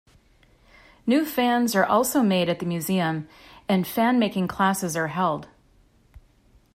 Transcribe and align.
New 1.05 1.23
fans 1.25 1.75
are 1.75 1.85
also 1.85 2.23
made 2.23 2.49
at 2.49 2.57
the 2.57 2.65
museum, 2.65 3.29
and 3.69 3.85
fan-making 3.85 4.47
classes 4.47 4.97
are 4.97 5.09
held. 5.09 5.47